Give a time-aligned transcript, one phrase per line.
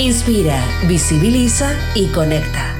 [0.00, 2.74] Inspira, visibiliza y conecta.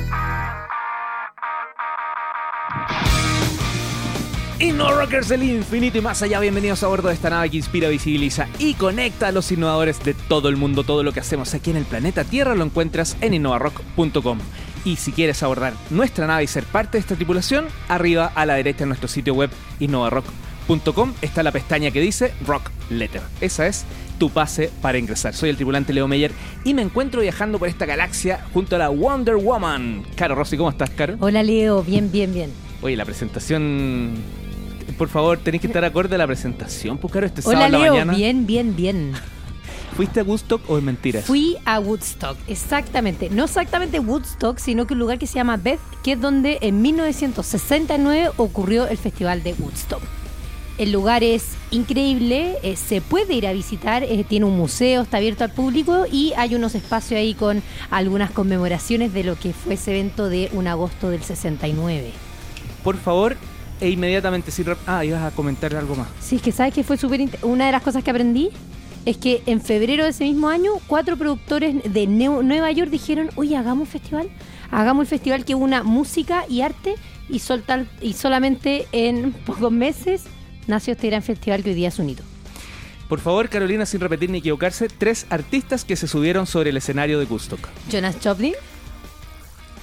[4.58, 7.90] Inno Rockers del infinito y más allá, bienvenidos a bordo de esta nave que inspira,
[7.90, 10.82] visibiliza y conecta a los innovadores de todo el mundo.
[10.82, 14.38] Todo lo que hacemos aquí en el planeta Tierra lo encuentras en innovarock.com.
[14.86, 18.54] Y si quieres abordar nuestra nave y ser parte de esta tripulación, arriba a la
[18.54, 20.49] derecha en nuestro sitio web innovarock.com
[21.20, 23.22] está la pestaña que dice Rock Letter.
[23.40, 23.84] Esa es
[24.20, 25.34] tu pase para ingresar.
[25.34, 26.30] Soy el tripulante Leo Meyer
[26.62, 30.04] y me encuentro viajando por esta galaxia junto a la Wonder Woman.
[30.14, 31.16] Caro Rossi, ¿cómo estás, Caro?
[31.18, 32.52] Hola Leo, bien, bien, bien.
[32.82, 34.14] Oye, la presentación.
[34.96, 37.72] Por favor, tenéis que estar acorde a la presentación, pues Caro, este Hola sábado en
[37.72, 38.12] la Leo, mañana.
[38.16, 39.12] bien, bien, bien.
[39.96, 41.20] ¿Fuiste a Woodstock o es mentira?
[41.20, 43.28] Fui a Woodstock, exactamente.
[43.28, 46.80] No exactamente Woodstock, sino que un lugar que se llama Beth, que es donde en
[46.80, 50.00] 1969 ocurrió el Festival de Woodstock.
[50.80, 55.18] El lugar es increíble, eh, se puede ir a visitar, eh, tiene un museo, está
[55.18, 59.74] abierto al público y hay unos espacios ahí con algunas conmemoraciones de lo que fue
[59.74, 62.12] ese evento de un agosto del 69.
[62.82, 63.36] Por favor,
[63.78, 66.08] e inmediatamente rap- Ah, ibas a comentar algo más.
[66.18, 67.28] Sí, es que sabes que fue súper...
[67.42, 68.48] Una de las cosas que aprendí
[69.04, 73.54] es que en febrero de ese mismo año, cuatro productores de Nueva York dijeron, oye,
[73.54, 74.30] hagamos un festival,
[74.70, 76.94] hagamos el festival que una música y arte
[77.28, 80.24] y, soltar, y solamente en pocos meses
[80.66, 82.22] nació este gran festival que hoy día es un hito.
[83.08, 87.18] Por favor, Carolina, sin repetir ni equivocarse, tres artistas que se subieron sobre el escenario
[87.18, 87.68] de Woodstock.
[87.90, 88.54] Jonas Joplin.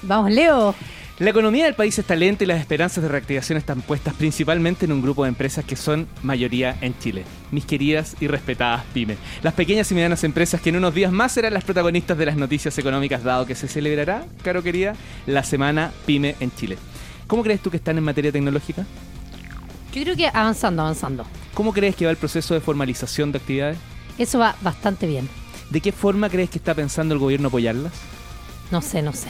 [0.02, 0.74] Vamos, Leo.
[1.20, 4.92] La economía del país está lenta y las esperanzas de reactivación están puestas principalmente en
[4.92, 7.24] un grupo de empresas que son mayoría en Chile.
[7.50, 9.18] Mis queridas y respetadas pymes.
[9.42, 12.38] Las pequeñas y medianas empresas que en unos días más serán las protagonistas de las
[12.38, 14.94] noticias económicas dado que se celebrará, caro querida,
[15.26, 16.78] la semana pyme en Chile.
[17.26, 18.86] ¿Cómo crees tú que están en materia tecnológica?
[19.98, 21.26] Yo creo que avanzando, avanzando.
[21.56, 23.80] ¿Cómo crees que va el proceso de formalización de actividades?
[24.20, 25.28] Eso va bastante bien.
[25.72, 27.94] ¿De qué forma crees que está pensando el gobierno apoyarlas?
[28.70, 29.30] No sé, no sé.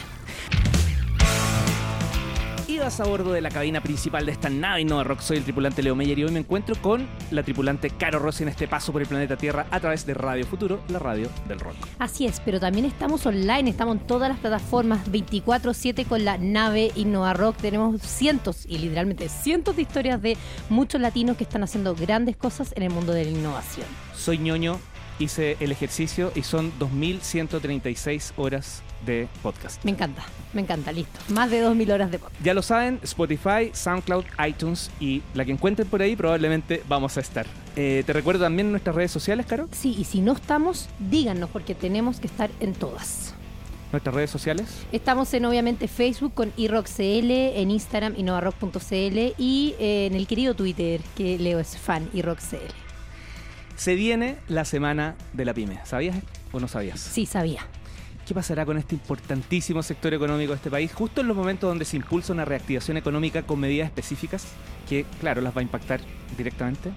[2.88, 5.20] A bordo de la cabina principal de esta nave Innova Rock.
[5.20, 8.50] Soy el tripulante Leo Meyer y hoy me encuentro con la tripulante Caro Rossi en
[8.50, 11.76] este paso por el planeta Tierra a través de Radio Futuro, la radio del rock.
[12.00, 16.94] Así es, pero también estamos online, estamos en todas las plataformas 24/7 con la nave
[16.96, 17.58] Innova Rock.
[17.58, 20.38] Tenemos cientos y literalmente cientos de historias de
[20.70, 23.86] muchos latinos que están haciendo grandes cosas en el mundo de la innovación.
[24.16, 24.80] Soy ñoño,
[25.20, 29.84] hice el ejercicio y son 2.136 horas de podcast.
[29.84, 31.20] Me encanta, me encanta, listo.
[31.30, 32.42] Más de 2.000 horas de podcast.
[32.44, 37.22] Ya lo saben, Spotify, SoundCloud, iTunes y la que encuentren por ahí probablemente vamos a
[37.22, 37.46] estar.
[37.76, 39.68] Eh, te recuerdo también nuestras redes sociales, Caro.
[39.72, 43.34] Sí, y si no estamos, díganos porque tenemos que estar en todas.
[43.92, 44.86] Nuestras redes sociales.
[44.92, 51.02] Estamos en obviamente Facebook con iRockCL, en Instagram innovarock.cl y eh, en el querido Twitter
[51.16, 52.74] que Leo es fan iRockCL.
[53.78, 55.80] Se viene la semana de la pyme.
[55.86, 56.18] ¿Sabías
[56.52, 57.00] o no sabías?
[57.00, 57.66] Sí, sabía.
[58.28, 61.86] ¿Qué pasará con este importantísimo sector económico de este país justo en los momentos donde
[61.86, 64.46] se impulsa una reactivación económica con medidas específicas
[64.90, 66.02] que, claro, las va a impactar
[66.38, 66.92] directamente?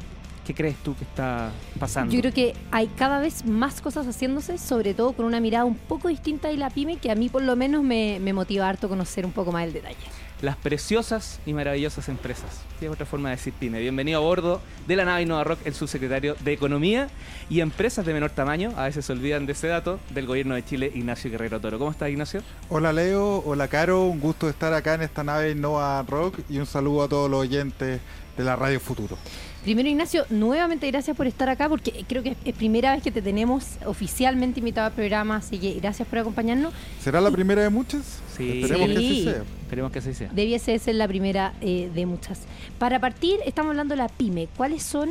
[0.45, 2.13] ¿Qué crees tú que está pasando?
[2.13, 5.77] Yo creo que hay cada vez más cosas haciéndose, sobre todo con una mirada un
[5.77, 8.89] poco distinta de la pyme, que a mí por lo menos me, me motiva harto
[8.89, 9.99] conocer un poco más el detalle.
[10.43, 12.63] Las preciosas y maravillosas empresas.
[12.79, 13.79] Sí, es otra forma de decir pyme.
[13.79, 17.11] Bienvenido a bordo de la nave Innova Rock, el subsecretario de Economía
[17.51, 18.73] y Empresas de menor tamaño.
[18.79, 21.79] A veces se olvidan de ese dato del gobierno de Chile, Ignacio Guerrero Toro.
[21.79, 22.41] ¿Cómo estás, Ignacio?
[22.71, 26.65] Hola Leo, hola Caro, un gusto estar acá en esta nave Innova Rock y un
[26.65, 28.01] saludo a todos los oyentes
[28.39, 29.19] de la Radio Futuro.
[29.63, 33.21] Primero, Ignacio, nuevamente gracias por estar acá, porque creo que es primera vez que te
[33.21, 36.73] tenemos oficialmente invitado al programa, así que gracias por acompañarnos.
[37.03, 38.21] ¿Será la primera de muchas?
[38.37, 38.63] Sí.
[38.63, 39.07] Esperemos que Sí.
[39.07, 39.43] así sea.
[39.63, 40.31] Esperemos que así sea.
[40.33, 42.41] Debiese ser la primera eh, de muchas.
[42.79, 44.49] Para partir, estamos hablando de la pyme.
[44.57, 45.11] ¿Cuáles son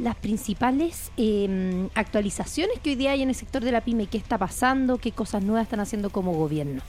[0.00, 4.06] las principales eh, actualizaciones que hoy día hay en el sector de la pyme?
[4.06, 4.98] ¿Qué está pasando?
[4.98, 6.82] ¿Qué cosas nuevas están haciendo como gobierno?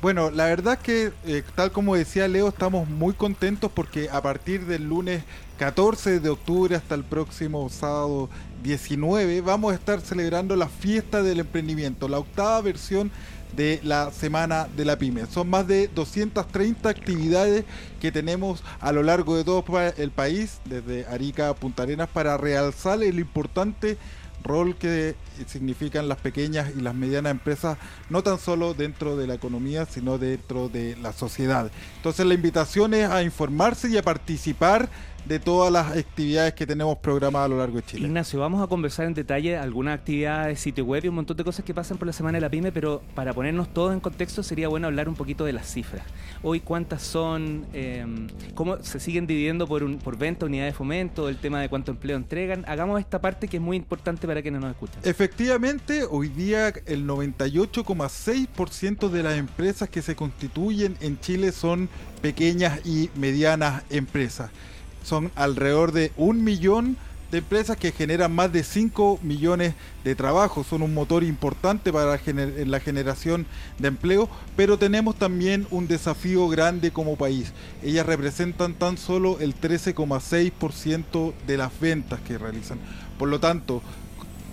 [0.00, 4.20] Bueno, la verdad es que, eh, tal como decía Leo, estamos muy contentos porque a
[4.20, 5.22] partir del lunes
[5.58, 8.28] 14 de octubre hasta el próximo sábado
[8.64, 13.12] 19 vamos a estar celebrando la fiesta del emprendimiento, la octava versión
[13.56, 15.26] de la Semana de la Pyme.
[15.26, 17.64] Son más de 230 actividades
[18.00, 19.64] que tenemos a lo largo de todo
[19.96, 23.98] el país, desde Arica a Punta Arenas, para realzar el importante
[24.42, 25.14] rol que
[25.46, 27.78] significan las pequeñas y las medianas empresas,
[28.10, 31.70] no tan solo dentro de la economía, sino dentro de la sociedad.
[31.96, 34.88] Entonces la invitación es a informarse y a participar
[35.24, 38.06] de todas las actividades que tenemos programadas a lo largo de Chile.
[38.06, 41.64] Ignacio, vamos a conversar en detalle algunas actividades, sitio web y un montón de cosas
[41.64, 44.68] que pasan por la semana de la pyme, pero para ponernos todos en contexto sería
[44.68, 46.04] bueno hablar un poquito de las cifras.
[46.42, 48.04] Hoy cuántas son, eh,
[48.54, 51.92] cómo se siguen dividiendo por, un, por venta, unidades de fomento, el tema de cuánto
[51.92, 52.64] empleo entregan.
[52.66, 55.00] Hagamos esta parte que es muy importante para quienes nos escuchan.
[55.04, 61.88] Efectivamente, hoy día el 98,6% de las empresas que se constituyen en Chile son
[62.20, 64.50] pequeñas y medianas empresas
[65.02, 66.96] son alrededor de un millón
[67.30, 72.20] de empresas que generan más de 5 millones de trabajos, son un motor importante para
[72.66, 73.46] la generación
[73.78, 77.54] de empleo, pero tenemos también un desafío grande como país.
[77.82, 82.78] Ellas representan tan solo el 13,6% de las ventas que realizan.
[83.18, 83.82] Por lo tanto,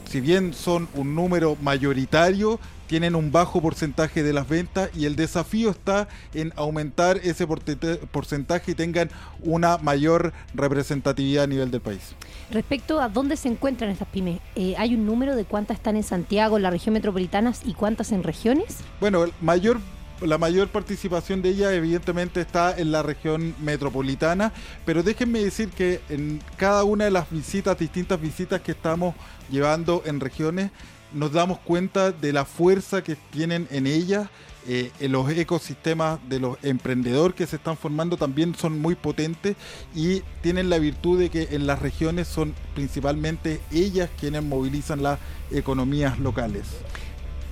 [0.10, 5.16] si bien son un número mayoritario, tienen un bajo porcentaje de las ventas y el
[5.16, 9.12] desafío está en aumentar ese porcentaje y tengan
[9.44, 12.16] una mayor representatividad a nivel del país.
[12.50, 16.04] Respecto a dónde se encuentran estas pymes, eh, ¿hay un número de cuántas están en
[16.04, 18.78] Santiago, en la región metropolitana y cuántas en regiones?
[19.00, 19.80] Bueno, el mayor
[20.22, 24.52] la mayor participación de ella evidentemente está en la región metropolitana,
[24.86, 29.16] pero déjenme decir que en cada una de las visitas, distintas visitas que estamos
[29.50, 30.72] llevando en regiones,
[31.14, 34.30] nos damos cuenta de la fuerza que tienen en ellas.
[34.68, 39.56] Eh, los ecosistemas de los emprendedores que se están formando también son muy potentes
[39.96, 45.18] y tienen la virtud de que en las regiones son principalmente ellas quienes movilizan las
[45.50, 46.68] economías locales.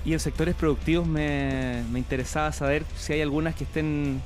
[0.06, 4.22] Y en sectores productivos me, me interesaba saber si hay algunas que estén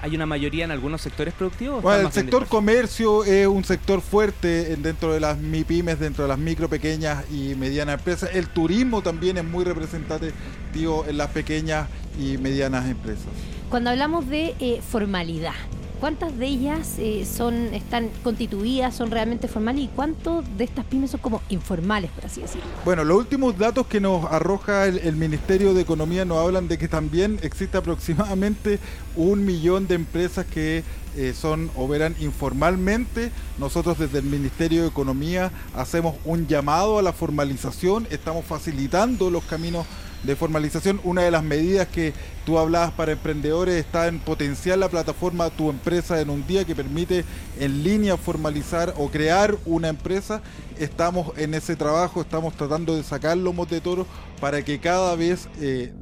[0.00, 1.82] hay una mayoría en algunos sectores productivos.
[1.82, 6.38] Bueno, el sector comercio es un sector fuerte dentro de las MIPIMES, dentro de las
[6.38, 8.30] micro, pequeñas y medianas empresas.
[8.32, 11.88] El turismo también es muy representativo en las pequeñas
[12.18, 13.26] y medianas empresas.
[13.68, 15.54] Cuando hablamos de eh, formalidad,
[16.00, 21.10] ¿Cuántas de ellas eh, son están constituidas, son realmente formales y cuántos de estas pymes
[21.10, 22.66] son como informales, por así decirlo?
[22.84, 26.86] Bueno, los últimos datos que nos arroja el, Ministerio de Economía nos hablan de que
[26.86, 28.78] también existe aproximadamente
[29.16, 30.84] un millón de empresas que
[31.16, 33.32] eh, son operan informalmente.
[33.58, 39.42] Nosotros desde el Ministerio de Economía hacemos un llamado a la formalización, estamos facilitando los
[39.44, 39.84] caminos
[40.22, 41.00] de formalización.
[41.04, 42.12] Una de las medidas que
[42.44, 46.74] tú hablabas para emprendedores está en potenciar la plataforma Tu Empresa en un día que
[46.74, 47.24] permite
[47.58, 50.42] en línea formalizar o crear una empresa.
[50.78, 54.06] Estamos en ese trabajo, estamos tratando de sacar lomos de toro
[54.40, 55.92] para que cada vez eh,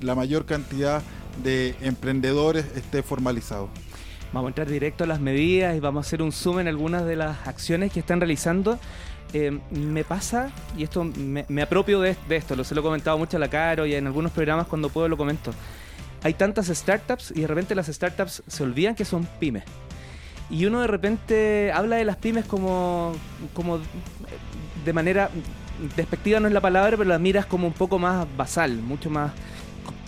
[0.00, 1.02] la mayor cantidad
[1.42, 3.68] de emprendedores esté formalizado.
[4.32, 7.04] Vamos a entrar directo a las medidas y vamos a hacer un zoom en algunas
[7.04, 8.80] de las acciones que están realizando
[9.32, 13.36] eh, me pasa, y esto me, apropio de, esto, lo se lo he comentado mucho
[13.36, 15.52] a la Caro y en algunos programas cuando puedo lo comento.
[16.22, 19.64] Hay tantas startups y de repente las startups se olvidan que son pymes.
[20.50, 23.14] Y uno de repente habla de las pymes como,
[23.54, 23.80] como
[24.84, 25.30] de manera
[25.96, 29.32] despectiva no es la palabra, pero las miras como un poco más basal, mucho más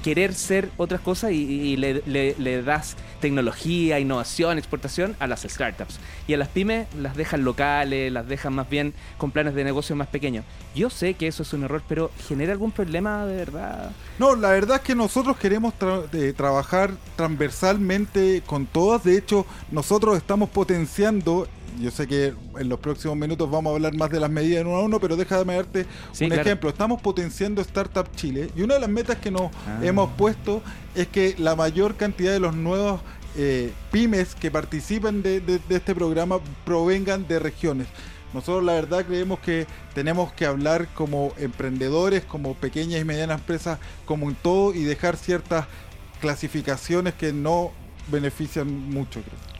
[0.06, 5.98] querer ser otras cosas y, le, das tecnología, innovación, exportación a las startups.
[6.28, 9.96] Y a las pymes las dejan locales, las dejan más bien con planes de negocio
[9.96, 10.44] más pequeños.
[10.76, 13.90] Yo sé que eso es un error, pero ¿genera algún problema de verdad?
[14.20, 15.74] No, la verdad es que nosotros queremos
[16.36, 19.02] trabajar transversalmente con todas.
[19.02, 21.48] De hecho, nosotros estamos potenciando
[21.80, 24.66] yo sé que en los próximos minutos vamos a hablar más de las medidas en
[24.66, 25.86] uno a uno, pero déjame darte
[26.20, 26.70] un ejemplo.
[26.70, 29.80] Estamos potenciando Startup Chile y una de las metas que nos ah.
[29.82, 30.62] hemos puesto
[30.94, 33.00] es que la mayor cantidad de los nuevos
[33.36, 37.86] eh, pymes que participen de, este programa provengan de regiones.
[38.32, 43.78] Nosotros la verdad creemos que tenemos que hablar como emprendedores, como pequeñas y medianas empresas,
[44.04, 45.66] como en todo y dejar ciertas
[46.20, 47.72] clasificaciones que no
[48.10, 49.20] benefician mucho.
[49.20, 49.55] Creo.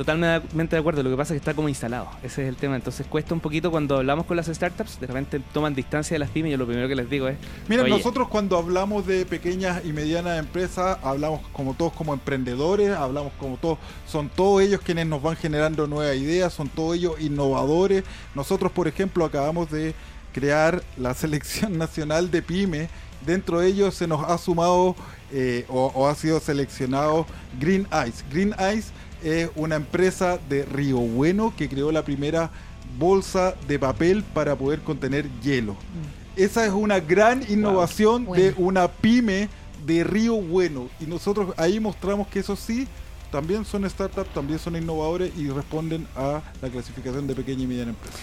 [0.00, 2.74] Totalmente de acuerdo, lo que pasa es que está como instalado, ese es el tema,
[2.74, 6.30] entonces cuesta un poquito cuando hablamos con las startups, de repente toman distancia de las
[6.30, 7.36] pymes y yo lo primero que les digo es...
[7.68, 13.34] Mira, nosotros cuando hablamos de pequeñas y medianas empresas, hablamos como todos como emprendedores, hablamos
[13.38, 13.76] como todos,
[14.06, 18.02] son todos ellos quienes nos van generando nuevas ideas, son todos ellos innovadores.
[18.34, 19.94] Nosotros, por ejemplo, acabamos de
[20.32, 22.88] crear la selección nacional de pymes
[23.26, 24.96] dentro de ellos se nos ha sumado
[25.30, 27.26] eh, o, o, ha sido seleccionado
[27.60, 28.24] Green Ice.
[28.30, 28.88] Green Ice
[29.22, 32.50] es una empresa de Río Bueno que creó la primera
[32.98, 35.74] bolsa de papel para poder contener hielo.
[35.74, 36.40] Mm.
[36.40, 39.48] Esa es una gran innovación de una pyme
[39.84, 40.88] de Río Bueno.
[41.00, 42.86] Y nosotros ahí mostramos que eso sí,
[43.30, 47.90] también son startups, también son innovadores y responden a la clasificación de pequeña y mediana
[47.90, 48.18] empresa.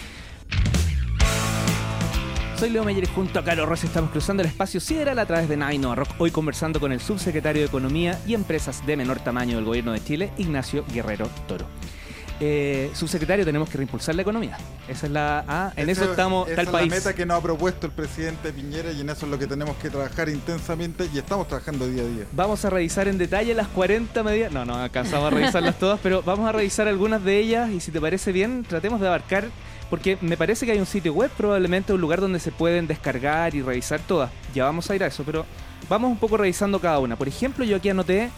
[2.58, 5.48] Soy Leo Meyer y junto a Carlos Rossi estamos cruzando el espacio sideral a través
[5.48, 9.56] de Nine Rock, hoy conversando con el subsecretario de Economía y Empresas de menor tamaño
[9.56, 11.66] del Gobierno de Chile, Ignacio Guerrero Toro.
[12.40, 14.56] Eh, subsecretario, tenemos que reimpulsar la economía.
[14.88, 15.72] Esa es la A.
[15.76, 16.90] En eso, estamos, esa el es país.
[16.90, 19.46] la meta que nos ha propuesto el presidente Piñera y en eso es lo que
[19.46, 22.24] tenemos que trabajar intensamente y estamos trabajando día a día.
[22.32, 24.52] Vamos a revisar en detalle las 40 medidas.
[24.52, 27.90] No, no alcanzamos a revisarlas todas, pero vamos a revisar algunas de ellas y si
[27.92, 29.48] te parece bien, tratemos de abarcar,
[29.90, 33.54] porque me parece que hay un sitio web, probablemente un lugar donde se pueden descargar
[33.54, 34.30] y revisar todas.
[34.54, 35.46] Ya vamos a ir a eso, pero
[35.88, 37.16] vamos un poco revisando cada una.
[37.16, 38.30] Por ejemplo, yo aquí anoté,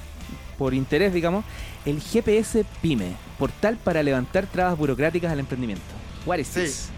[0.59, 1.45] por interés, digamos,
[1.87, 5.83] el GPS PYME, portal para levantar trabas burocráticas al emprendimiento.
[6.27, 6.61] What is Sí.
[6.61, 6.89] this?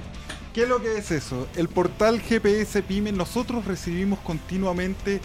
[0.53, 1.49] ¿Qué es lo que es eso?
[1.57, 5.21] El portal GPS Pyme, nosotros recibimos continuamente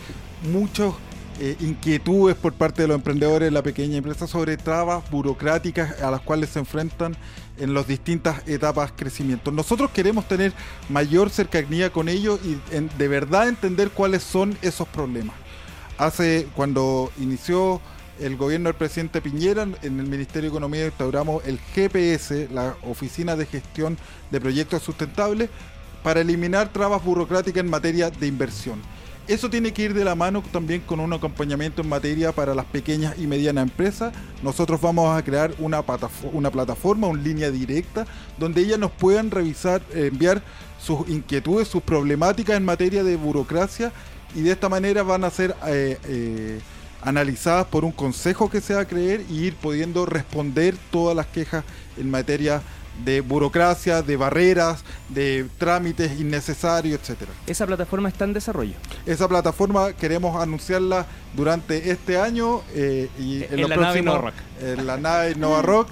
[1.38, 6.12] muchas inquietudes por parte de los emprendedores de la pequeña empresa sobre trabas burocráticas a
[6.12, 7.16] las cuales se enfrentan
[7.58, 9.52] en las distintas etapas de crecimiento.
[9.52, 10.54] Nosotros queremos tener
[10.90, 12.60] mayor cercanía con ellos y
[12.98, 15.36] de verdad entender cuáles son esos problemas.
[15.98, 17.82] Hace cuando inició
[18.20, 23.36] el gobierno del presidente Piñera, en el Ministerio de Economía instauramos el GPS, la Oficina
[23.36, 23.98] de Gestión
[24.32, 25.50] de Proyectos Sustentables,
[26.04, 28.82] para eliminar trabas burocráticas en materia de inversión.
[29.28, 32.66] Eso tiene que ir de la mano también con un acompañamiento en materia para las
[32.66, 34.14] pequeñas y medianas empresas.
[34.42, 35.84] Nosotros vamos a crear una,
[36.32, 38.08] una plataforma, una línea directa,
[38.38, 40.42] donde ellas nos puedan revisar, eh, enviar
[40.80, 43.92] sus inquietudes, sus problemáticas en materia de burocracia
[44.34, 46.60] y de esta manera van a ser eh, eh,
[47.02, 51.28] analizadas por un consejo que se va a creer y ir pudiendo responder todas las
[51.28, 51.66] quejas
[51.98, 52.62] en materia
[53.04, 57.32] de burocracia, de barreras, de trámites innecesarios, etcétera.
[57.46, 58.74] Esa plataforma está en desarrollo.
[59.06, 64.32] Esa plataforma queremos anunciarla durante este año eh, y En los la nave próximos- Nova
[64.32, 64.36] Rock.
[64.62, 65.90] En la nave Nova Rock.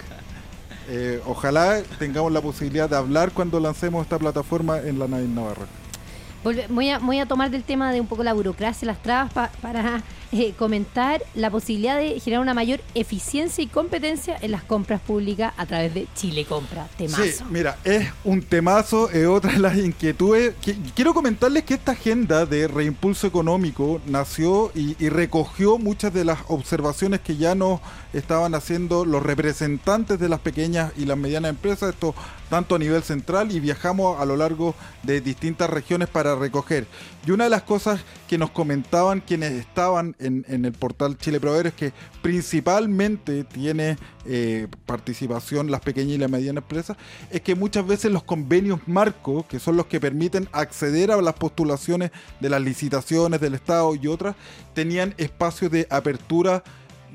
[0.88, 5.54] Eh, ojalá tengamos la posibilidad de hablar cuando lancemos esta plataforma en la nave Nova
[5.56, 5.68] Rock.
[6.70, 9.50] Voy a, voy a tomar del tema de un poco la burocracia, las trabas, pa-
[9.64, 10.04] para
[10.36, 15.54] eh, comentar la posibilidad de generar una mayor eficiencia y competencia en las compras públicas
[15.58, 16.88] a través de Chile Compra.
[16.98, 17.24] Temazo.
[17.24, 20.54] Sí, mira, es un temazo, es otra de las inquietudes.
[20.64, 26.40] Qui- Quiero comentarles que esta agenda de reimpulso económico nació y, recogió muchas de las
[26.48, 27.80] observaciones que ya nos
[28.14, 32.14] estaban haciendo los representantes de las pequeñas y las medianas empresas, esto
[32.50, 36.88] tanto a nivel central y viajamos a lo largo de distintas regiones para recoger.
[37.26, 41.68] Y una de las cosas que nos comentaban quienes estaban en, el portal Chile Proveedor
[41.68, 46.98] es que principalmente tiene eh, participación las pequeñas y las medianas empresas,
[47.32, 51.36] es que muchas veces los convenios marcos, que son los que permiten acceder a las
[51.36, 54.36] postulaciones de las licitaciones del Estado y otras,
[54.74, 56.64] tenían espacios de apertura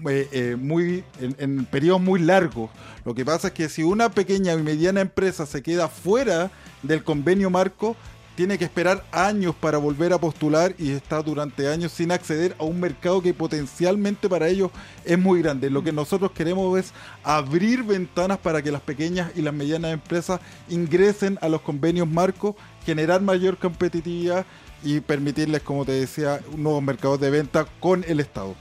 [0.08, 2.70] eh, eh, muy en, periodos muy largos.
[3.04, 6.50] Lo que pasa es que si una pequeña y mediana empresa se queda fuera
[6.82, 7.96] del convenio marco,
[8.36, 12.64] tiene que esperar años para volver a postular y está durante años sin acceder a
[12.64, 14.70] un mercado que potencialmente para ellos
[15.04, 15.68] es muy grande.
[15.68, 20.40] Lo que nosotros queremos es abrir ventanas para que las pequeñas y las medianas empresas
[20.70, 22.54] ingresen a los convenios marcos,
[22.86, 24.46] generar mayor competitividad
[24.82, 28.54] y permitirles, como te decía, nuevos mercados de venta con el Estado.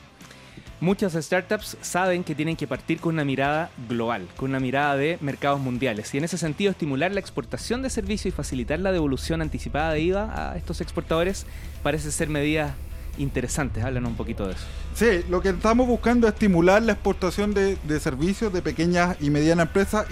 [0.82, 5.18] Muchas startups saben que tienen que partir con una mirada global, con una mirada de
[5.20, 6.14] mercados mundiales.
[6.14, 10.00] Y en ese sentido, estimular la exportación de servicios y facilitar la devolución anticipada de
[10.00, 11.46] IVA a estos exportadores
[11.84, 12.72] parece ser medidas
[13.18, 13.84] interesantes.
[13.84, 14.64] Háblanos un poquito de eso.
[14.96, 19.68] Sí, lo que estamos buscando es estimular la exportación de, servicios de pequeñas y medianas
[19.68, 20.08] empresas,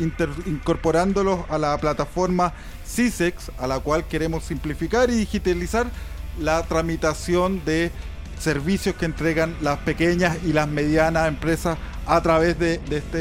[0.46, 2.52] incorporándolos a la plataforma
[2.86, 5.88] CISEX, a la cual queremos simplificar y digitalizar
[6.42, 7.90] la tramitación de
[8.40, 13.18] servicios que entregan las pequeñas y las medianas empresas a través de, de este,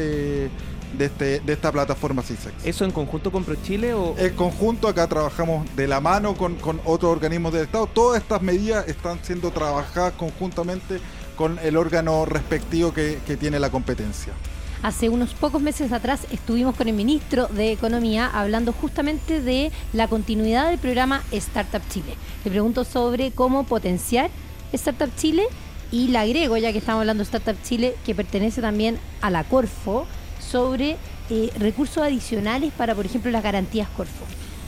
[0.97, 2.65] de, este, de esta plataforma CISEX.
[2.65, 4.15] ¿Eso en conjunto con ProChile o...?
[4.17, 7.87] En conjunto acá trabajamos de la mano con, con otros organismos del Estado.
[7.87, 10.99] Todas estas medidas están siendo trabajadas conjuntamente
[11.35, 14.33] con el órgano respectivo que, que tiene la competencia.
[14.83, 20.07] Hace unos pocos meses atrás estuvimos con el ministro de Economía hablando justamente de la
[20.07, 22.13] continuidad del programa Startup Chile.
[22.45, 24.29] Le pregunto sobre cómo potenciar
[24.73, 25.43] Startup Chile
[25.91, 29.43] y le agrego, ya que estamos hablando de Startup Chile, que pertenece también a la
[29.43, 30.05] Corfo,
[30.39, 30.97] sobre
[31.29, 34.25] eh, recursos adicionales para, por ejemplo, las garantías Corfo.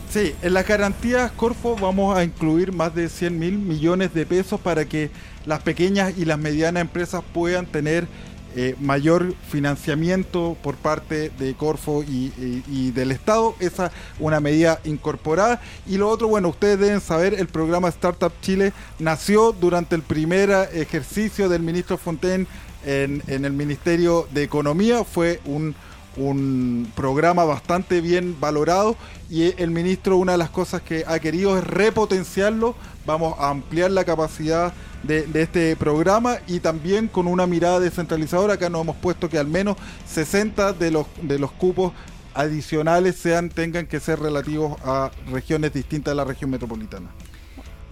[0.09, 4.59] Sí, en las garantías Corfo vamos a incluir más de 100 mil millones de pesos
[4.59, 5.11] para que
[5.45, 8.07] las pequeñas y las medianas empresas puedan tener
[8.55, 13.55] eh, mayor financiamiento por parte de Corfo y, del Estado.
[13.59, 15.61] Esa es una medida incorporada.
[15.87, 20.49] Y lo otro, bueno, ustedes deben saber, el programa Startup Chile nació durante el primer
[20.73, 22.47] ejercicio del ministro Fontaine
[22.85, 25.03] en, en el Ministerio de Economía.
[25.03, 25.75] Fue un
[26.19, 28.95] un programa bastante bien valorado
[29.29, 33.91] y el ministro una de las cosas que ha querido es repotenciarlo, vamos a ampliar
[33.91, 34.73] la capacidad
[35.03, 39.47] de, este programa y también con una mirada descentralizadora, acá nos hemos puesto que al
[39.47, 41.93] menos 60 de los, de los cupos
[42.33, 47.09] adicionales sean tengan que ser relativos a regiones distintas de la región metropolitana.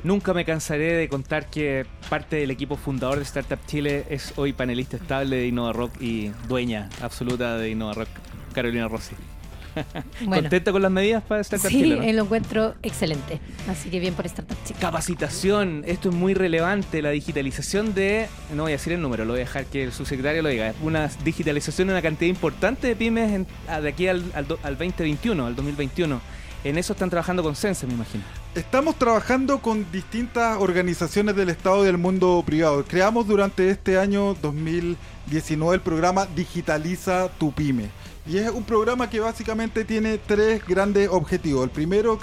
[0.04, 4.54] Nunca me cansaré de contar que parte del equipo fundador de Startup Chile es hoy
[4.54, 8.10] panelista estable de Innova Rock y dueña absoluta de Innova Rock,
[8.54, 9.16] Carolina Rossi.
[10.22, 10.42] Bueno.
[10.42, 11.96] ¿Contenta con las medidas para Startup Sí, Chile?
[11.98, 12.02] no?
[12.02, 13.40] eh, lo encuentro excelente.
[13.70, 14.80] Así que bien por Startup Chile.
[14.82, 19.34] Capacitación, esto es muy relevante, la digitalización de, no voy a decir el número, lo
[19.34, 22.96] voy a dejar que el subsecretario lo diga, una digitalización de una cantidad importante de
[22.96, 26.22] pymes en- a- de aquí al, al al 2021, al 2021.
[26.64, 28.24] En eso están trabajando con Sense, me imagino.
[28.56, 32.84] Estamos trabajando con distintas organizaciones del Estado y del mundo privado.
[32.84, 37.90] Creamos durante este año 2019 el programa Digitaliza tu Pyme.
[38.26, 41.64] Y es un programa que básicamente tiene tres grandes objetivos.
[41.64, 42.20] El primero,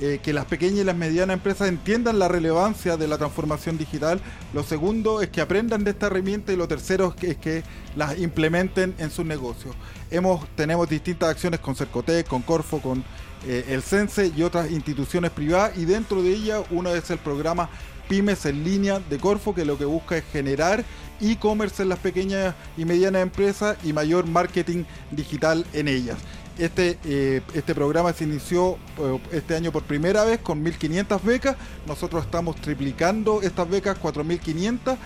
[0.00, 4.20] eh, que las pequeñas y las medianas empresas entiendan la relevancia de la transformación digital.
[4.52, 7.62] Lo segundo es que aprendan de esta herramienta y lo tercero es que,
[7.96, 9.74] las implementen en sus negocios.
[10.10, 13.04] Hemos, tenemos distintas acciones con Cercotec, con Corfo, con
[13.46, 17.68] eh, el CENSE y otras instituciones privadas y dentro de ella uno es el programa
[18.08, 20.84] Pymes en línea de Corfo que lo que busca es generar
[21.20, 26.18] e-commerce en las pequeñas y medianas empresas y mayor marketing digital en ellas.
[26.58, 31.56] Este, eh, este programa se inició eh, este año por primera vez con 1.500 becas.
[31.86, 34.96] Nosotros estamos triplicando estas becas, 4.500.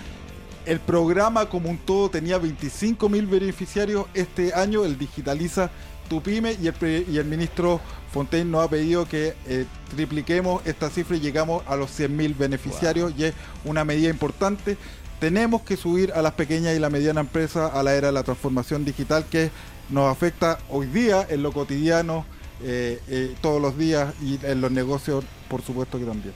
[0.66, 5.70] El programa como un todo tenía 25.000 beneficiarios este año, el Digitaliza
[6.08, 7.80] tu pyme y el, pre- y el ministro
[8.14, 13.12] Fontaine nos ha pedido que eh, tripliquemos esta cifra y llegamos a los 100.000 beneficiarios
[13.18, 14.76] y es una medida importante.
[15.18, 18.22] Tenemos que subir a las pequeñas y la mediana empresa a la era de la
[18.22, 19.50] transformación digital que
[19.90, 22.24] nos afecta hoy día en lo cotidiano,
[22.62, 26.34] eh, eh, todos los días y en los negocios por supuesto que también.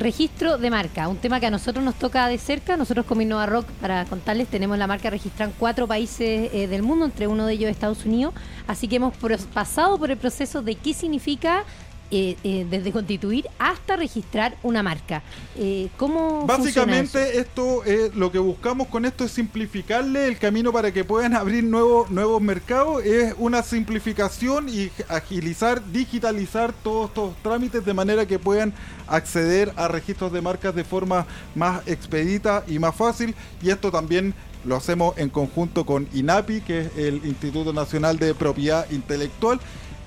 [0.00, 2.74] Registro de marca, un tema que a nosotros nos toca de cerca.
[2.78, 6.82] Nosotros como Innova Rock, para contarles, tenemos la marca registrada en cuatro países eh, del
[6.82, 8.32] mundo, entre uno de ellos Estados Unidos.
[8.66, 9.14] Así que hemos
[9.52, 11.64] pasado por el proceso de qué significa
[12.10, 15.22] eh, eh, desde constituir hasta registrar una marca.
[15.56, 16.62] Eh, ¿Cómo funciona eso?
[16.62, 21.34] Básicamente esto es lo que buscamos con esto es simplificarle el camino para que puedan
[21.36, 28.26] abrir nuevos nuevos mercados, es una simplificación y agilizar, digitalizar todos estos trámites de manera
[28.26, 28.72] que puedan
[29.06, 34.34] acceder a registros de marcas de forma más expedita y más fácil y esto también
[34.64, 39.60] lo hacemos en conjunto con INAPI, que es el Instituto Nacional de Propiedad Intelectual.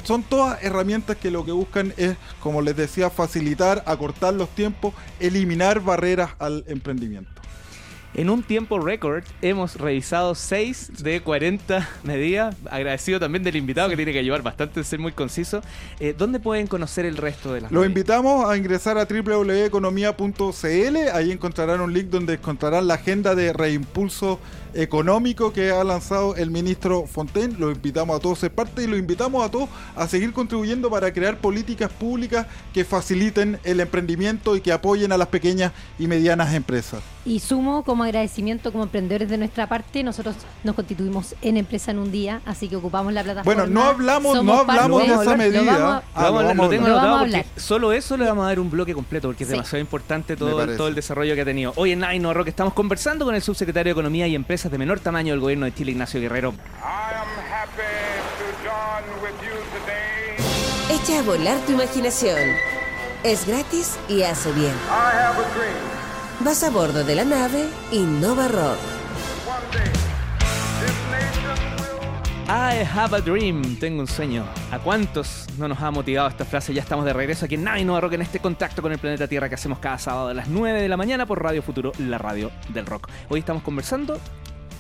[0.04, 4.94] Son todas herramientas que lo que buscan es, como les decía, facilitar, acortar los tiempos,
[5.20, 7.32] eliminar barreras al emprendimiento.
[8.16, 12.56] En un tiempo récord hemos revisado 6 de 40 medidas.
[12.70, 15.62] Agradecido también del invitado que tiene que ayudar bastante en ser muy conciso.
[16.00, 17.98] Eh, ¿Dónde pueden conocer el resto de las Los medidas?
[17.98, 20.98] invitamos a ingresar a www.economía.cl.
[21.12, 24.40] Ahí encontrarán un link donde encontrarán la agenda de reimpulso
[24.74, 27.56] económico que ha lanzado el ministro Fontaine.
[27.58, 30.90] Los invitamos a todos a ser parte y los invitamos a todos a seguir contribuyendo
[30.90, 36.08] para crear políticas públicas que faciliten el emprendimiento y que apoyen a las pequeñas y
[36.08, 37.02] medianas empresas.
[37.26, 42.00] Y sumo como agradecimiento como emprendedores de nuestra parte, nosotros nos constituimos en empresa en
[42.00, 43.64] un día, así que ocupamos la plataforma.
[43.64, 46.04] Bueno, no hablamos, Somos no hablamos de esa lo medida.
[46.14, 48.94] Ah, Lo lo tengo Lo anotado porque solo eso le vamos a dar un bloque
[48.94, 49.54] completo porque es Sí.
[49.54, 51.72] demasiado importante todo, todo el desarrollo que ha tenido.
[51.78, 55.02] Hoy en Nine Rock estamos conversando con el subsecretario de Economía y Empresas de menor
[55.02, 56.52] tamaño del gobierno de Chile, Ignacio Guerrero.
[56.52, 57.82] I am happy
[58.40, 60.38] to join with you today.
[60.90, 62.40] Echa a volar tu imaginación.
[63.26, 64.72] Es gratis y hace bien.
[64.72, 66.46] I have a dream.
[66.46, 68.78] Vas a bordo de la nave Innova Rock.
[72.48, 74.46] I have a dream, tengo un sueño.
[74.72, 76.74] ¿A cuántos no nos ha motivado esta frase?
[76.74, 79.28] Ya estamos de regreso aquí en Nine Nova Rock en este contacto con el planeta
[79.28, 82.18] Tierra que hacemos cada sábado a las 9 de la mañana por Radio Futuro, la
[82.18, 83.10] radio del rock.
[83.28, 84.20] Hoy estamos conversando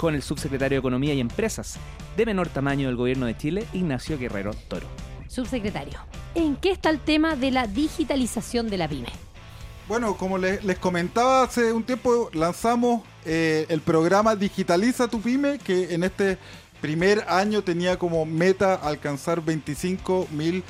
[0.03, 1.77] con el subsecretario de Economía y Empresas
[2.17, 4.85] de menor tamaño del gobierno de Chile, Ignacio Guerrero Toro.
[5.29, 5.97] Subsecretario,
[6.35, 9.07] ¿en qué está el tema de la digitalización de la pyme?
[9.87, 15.57] Bueno, como le- les, comentaba hace un tiempo, lanzamos eh, el programa Digitaliza tu Pyme,
[15.57, 16.37] que en este
[16.81, 20.65] primer año tenía como meta alcanzar 25 mil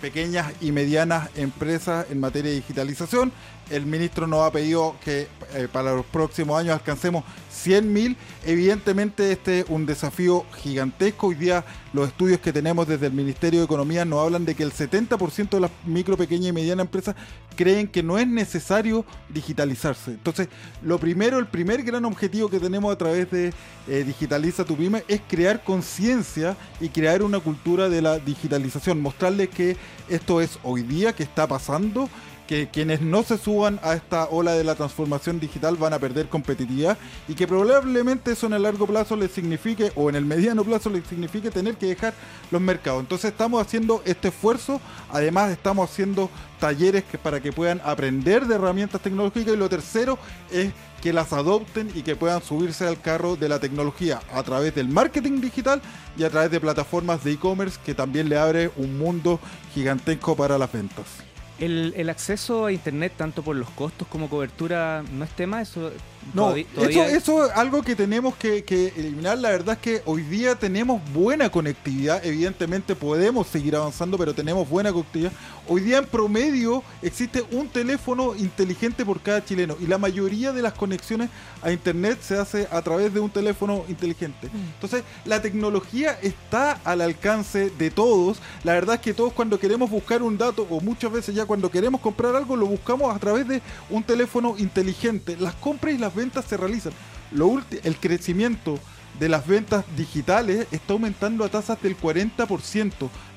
[0.00, 3.32] pequeñas y medianas empresas en materia de digitalización.
[3.70, 7.24] El ministro nos ha pedido que eh, para los próximos años alcancemos
[7.64, 8.16] 100.000.
[8.44, 11.28] Evidentemente este es un desafío gigantesco.
[11.28, 14.62] Hoy día los estudios que tenemos desde el Ministerio de Economía nos hablan de que
[14.62, 17.16] el 70% de las micro, pequeñas y medianas empresas
[17.56, 20.12] creen que no es necesario digitalizarse.
[20.12, 20.48] Entonces,
[20.82, 23.52] lo primero, el primer gran objetivo que tenemos a través de
[23.88, 29.00] eh, Digitaliza tu Pyme es crear conciencia y crear una cultura de la digitalización.
[29.00, 29.76] Mostrarles que
[30.08, 32.08] esto es hoy día, que está pasando
[32.46, 36.28] que quienes no se suban a esta ola de la transformación digital van a perder
[36.28, 36.96] competitividad
[37.28, 40.90] y que probablemente eso en el largo plazo les signifique o en el mediano plazo
[40.90, 42.14] les signifique tener que dejar
[42.50, 43.00] los mercados.
[43.00, 44.80] Entonces estamos haciendo este esfuerzo,
[45.10, 46.30] además estamos haciendo
[46.60, 50.18] talleres que, para que puedan aprender de herramientas tecnológicas y lo tercero
[50.50, 54.74] es que las adopten y que puedan subirse al carro de la tecnología a través
[54.74, 55.82] del marketing digital
[56.16, 59.38] y a través de plataformas de e-commerce que también le abre un mundo
[59.74, 61.25] gigantesco para las ventas.
[61.58, 65.90] El, el acceso a internet, tanto por los costos como cobertura, no es tema, eso
[66.34, 69.38] No, eso, es algo que tenemos que, que eliminar.
[69.38, 72.24] La verdad es que hoy día tenemos buena conectividad.
[72.24, 75.32] Evidentemente podemos seguir avanzando, pero tenemos buena conectividad.
[75.68, 80.62] Hoy día en promedio existe un teléfono inteligente por cada chileno y la mayoría de
[80.62, 81.28] las conexiones
[81.60, 84.48] a internet se hace a través de un teléfono inteligente.
[84.74, 88.38] Entonces la tecnología está al alcance de todos.
[88.62, 91.68] La verdad es que todos cuando queremos buscar un dato o muchas veces ya cuando
[91.68, 93.60] queremos comprar algo lo buscamos a través de
[93.90, 95.36] un teléfono inteligente.
[95.40, 96.92] Las compras y las ventas se realizan.
[97.30, 98.78] Lo el crecimiento
[99.20, 102.92] de las ventas digitales está aumentando a tasas del 40%.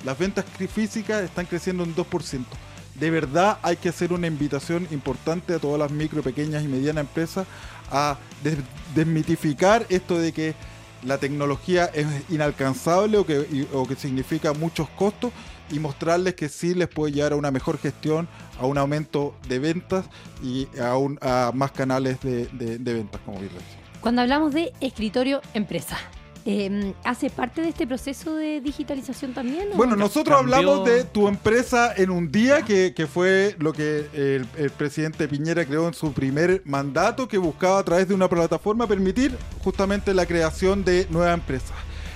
[0.05, 2.45] Las ventas físicas están creciendo en 2%.
[2.95, 7.01] De verdad hay que hacer una invitación importante a todas las micro, pequeñas y medianas
[7.05, 7.45] empresas
[7.91, 8.57] a des-
[8.93, 10.53] desmitificar esto de que
[11.05, 15.31] la tecnología es inalcanzable o que, o que significa muchos costos
[15.71, 18.27] y mostrarles que sí les puede llevar a una mejor gestión,
[18.59, 20.05] a un aumento de ventas
[20.43, 23.79] y a, un- a más canales de, de- de ventas, como bien decía.
[24.01, 25.97] Cuando hablamos de escritorio empresa,
[26.45, 29.73] eh, ¿hace parte de este proceso de digitalización también?
[29.73, 30.03] o Bueno, no?
[30.05, 34.47] nosotros cambió- hablamos de tu empresa en un día, que, que fue lo que el,
[34.57, 38.87] el presidente Piñera creó en su primer mandato, que buscaba a través de una plataforma
[38.87, 41.73] permitir justamente la creación de nuevas empresas.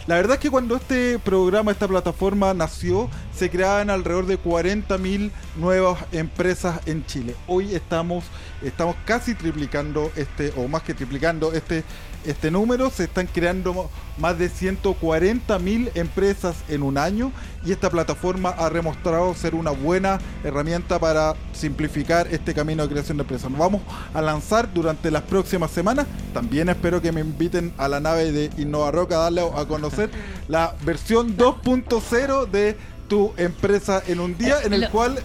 [0.08, 5.32] La verdad es que cuando este programa, esta plataforma nació, se creaban alrededor de 40.000
[5.58, 7.36] nuevas empresas en Chile.
[7.48, 8.26] Hoy estamos,
[8.62, 11.84] estamos casi triplicando este, o más que triplicando este,
[12.26, 12.90] este número.
[12.90, 17.32] Se están creando más de 140.000 empresas en un año
[17.66, 23.18] y esta plataforma ha demostrado ser una buena herramienta para simplificar este camino de creación
[23.18, 23.50] de empresas.
[23.50, 23.82] Nos vamos
[24.14, 26.06] a lanzar durante las próximas semanas.
[26.34, 30.12] También espero que me inviten a la nave de Innova Rock a darle a conocer
[30.48, 35.20] la versión 2.0 de tu empresa en un día, en el Lo- cual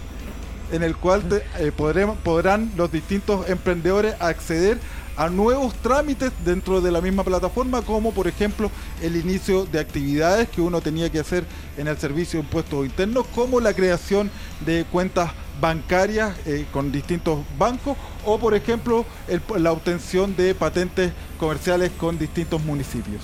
[0.71, 4.77] en el cual te- eh, podremos, podrán los distintos emprendedores acceder
[5.17, 8.69] a nuevos trámites dentro de la misma plataforma, como por ejemplo
[9.01, 11.43] el inicio de actividades que uno tenía que hacer
[11.75, 14.29] en el servicio de impuestos internos, como la creación
[14.63, 21.11] de cuentas bancarias eh, con distintos bancos, o por ejemplo el- la obtención de patentes
[21.39, 23.23] comerciales con distintos municipios.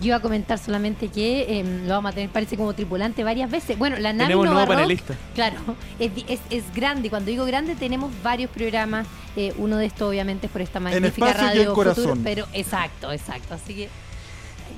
[0.00, 3.50] Yo iba a comentar solamente que eh, lo vamos a tener, parece como tripulante varias
[3.50, 3.78] veces.
[3.78, 5.14] Bueno, la nave Tenemos Innova nuevo Rock, panelista.
[5.34, 5.56] Claro,
[5.98, 7.08] es, es, es grande.
[7.08, 9.06] Cuando digo grande, tenemos varios programas.
[9.36, 12.04] eh, uno de estos, obviamente, es por esta magnífica espacio y radio en corazón.
[12.04, 13.54] Futuro, pero exacto, exacto.
[13.54, 13.88] Así que.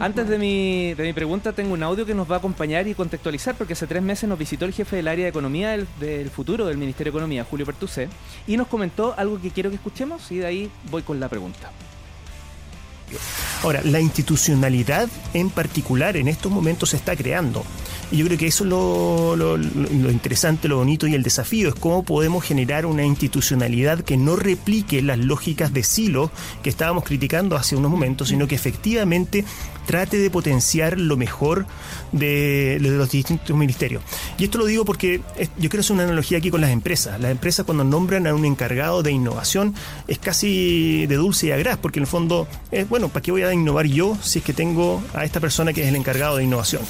[0.00, 2.94] Antes de mi, de mi pregunta, tengo un audio que nos va a acompañar y
[2.94, 6.31] contextualizar, porque hace tres meses nos visitó el jefe del área de economía del, del
[6.31, 8.09] futuro del Ministerio de Economía, Julio Pertusé,
[8.46, 11.72] y nos comentó algo que quiero que escuchemos, y de ahí voy con la pregunta.
[13.62, 17.64] Ahora, la institucionalidad en particular en estos momentos se está creando.
[18.11, 19.57] Y yo creo que eso es lo, lo-
[20.11, 25.03] interesante, lo bonito y el desafío, es cómo podemos generar una institucionalidad que no replique
[25.03, 26.31] las lógicas de silo
[26.62, 29.44] que estábamos criticando hace unos momentos, sino que efectivamente
[29.87, 31.66] trate de potenciar lo mejor
[32.12, 34.03] de, de los distintos ministerios.
[34.38, 37.21] Y esto lo digo porque es- yo quiero hacer una analogía aquí con las empresas.
[37.21, 39.75] Las empresas cuando nombran a un encargado de innovación
[40.07, 43.42] es casi de dulce y agraz, porque en el fondo es, bueno, ¿para qué voy
[43.42, 46.44] a innovar yo si es que tengo a esta persona que es el encargado de
[46.44, 46.83] innovación?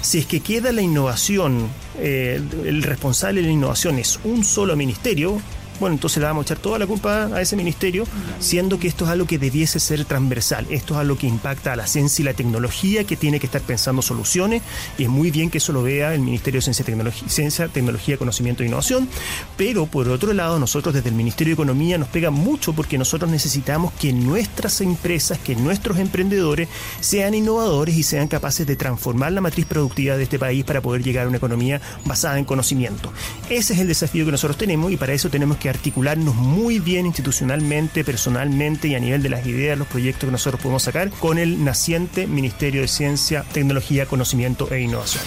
[0.00, 4.76] Si es que queda la innovación, eh, el responsable de la innovación es un solo
[4.76, 5.40] ministerio,
[5.80, 8.04] bueno, entonces le vamos a echar toda la culpa a ese ministerio,
[8.40, 10.66] siendo que esto es algo que debiese ser transversal.
[10.70, 13.62] Esto es algo que impacta a la ciencia y la tecnología, que tiene que estar
[13.62, 14.62] pensando soluciones,
[14.96, 18.16] y es muy bien que eso lo vea el Ministerio de Ciencia, Tecnología, Ciencia, Tecnología
[18.16, 19.08] Conocimiento e Innovación,
[19.56, 23.30] pero por otro lado, nosotros desde el Ministerio de Economía nos pega mucho porque nosotros
[23.30, 26.68] necesitamos que nuestras empresas, que nuestros emprendedores
[27.00, 31.02] sean innovadores y sean capaces de transformar la matriz productiva de este país para poder
[31.02, 33.12] llegar a una economía basada en conocimiento.
[33.48, 37.06] Ese es el desafío que nosotros tenemos y para eso tenemos que articularnos muy bien
[37.06, 41.38] institucionalmente, personalmente y a nivel de las ideas, los proyectos que nosotros podemos sacar con
[41.38, 45.22] el naciente Ministerio de Ciencia, Tecnología, Conocimiento e Innovación.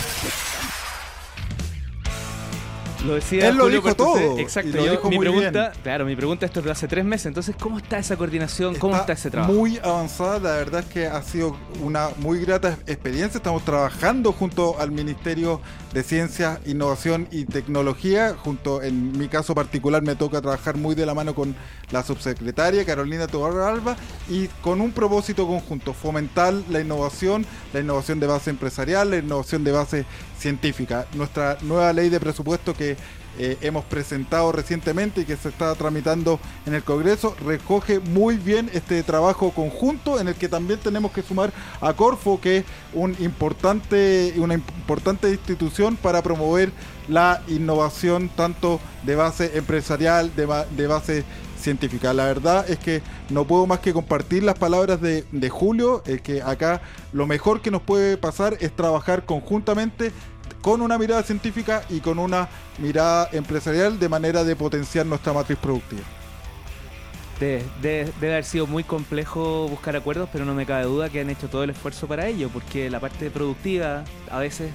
[3.05, 4.69] Lo decía Él lo Julio dijo Cortés, todo, Exacto.
[4.69, 5.81] y lo yo- dijo mi muy pregunta, bien.
[5.81, 7.25] claro, mi pregunta esto es de hace tres meses.
[7.25, 8.75] Entonces, ¿cómo está esa coordinación?
[8.75, 9.53] ¿Cómo está, ese trabajo?
[9.53, 13.37] Muy avanzada, la verdad es que ha sido una muy grata experiencia.
[13.39, 15.61] Estamos trabajando junto al Ministerio
[15.93, 18.35] de Ciencia, Innovación y Tecnología.
[18.37, 21.55] Junto, en mi caso particular, me toca trabajar muy de la mano con
[21.91, 23.97] la subsecretaria Carolina Tobar Alba
[24.29, 29.63] y con un propósito conjunto: fomentar la innovación, la innovación de base empresarial, la innovación
[29.63, 30.05] de base
[30.37, 31.05] científica.
[31.13, 32.95] Nuestra nueva ley de presupuesto que
[33.37, 38.69] eh, hemos presentado recientemente y que se está tramitando en el Congreso, recoge muy bien
[38.73, 43.15] este trabajo conjunto en el que también tenemos que sumar a Corfo, que es un
[43.19, 46.71] importante, una importante institución para promover
[47.07, 51.23] la innovación tanto de base empresarial, de, de base
[51.57, 52.13] científica.
[52.13, 56.21] La verdad es que no puedo más que compartir las palabras de, de Julio, es
[56.21, 56.81] que acá
[57.13, 60.11] lo mejor que nos puede pasar es trabajar conjuntamente
[60.61, 62.47] con una mirada científica y con una
[62.77, 66.03] mirada empresarial de manera de potenciar nuestra matriz productiva.
[67.39, 71.21] Debe, debe- debe haber sido muy complejo buscar acuerdos, pero no me cabe duda que
[71.21, 74.69] han hecho todo el esfuerzo para ello, porque la parte productiva a veces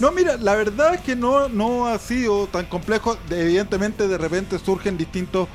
[0.00, 3.16] No, mira, la verdad es que no, no ha sido tan complejo.
[3.28, 5.46] De- Evidentemente, de repente surgen distintos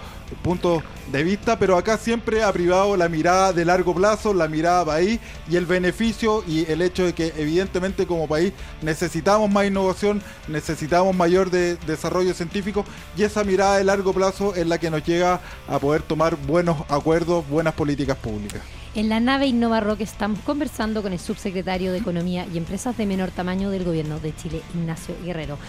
[0.44, 4.84] puntos de vista, pero acá siempre ha privado la mirada de largo plazo, la mirada
[4.86, 10.22] país y el beneficio y el hecho de que, evidentemente, como país necesitamos más innovación,
[10.48, 12.84] necesitamos mayor de- desarrollo científico
[13.16, 16.78] y esa mirada de largo plazo es la que nos llega a poder tomar buenos
[16.90, 18.62] acuerdos, buenas políticas públicas.
[18.96, 23.06] En la nave Innova Rock estamos conversando con el subsecretario de Economía y Empresas de
[23.06, 25.60] Menor Tamaño del Gobierno de Chile, Ignacio Guerrero.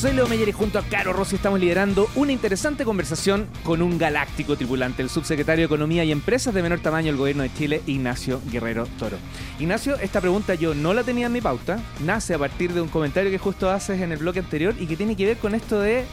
[0.00, 3.98] Soy Leo Meyer y junto a Caro Rossi estamos liderando una interesante conversación con un
[3.98, 7.82] galáctico tripulante, el subsecretario de Economía y Empresas de menor tamaño del Gobierno de Chile,
[7.86, 9.18] Ignacio Guerrero Toro.
[9.58, 12.88] Ignacio, esta pregunta yo no la tenía en mi pauta, nace a partir de un
[12.88, 15.78] comentario que justo haces en el bloque anterior y que tiene que ver con esto
[15.78, 16.06] de